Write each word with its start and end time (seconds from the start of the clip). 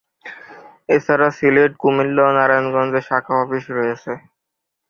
এছাড়া 0.89 1.27
সিলেট, 1.37 1.71
কুমিল্লা 1.81 2.21
ও 2.27 2.31
নারায়ণগঞ্জে 2.37 3.01
শাখা 3.09 3.33
অফিস 3.43 3.65
রয়েছে। 3.77 4.11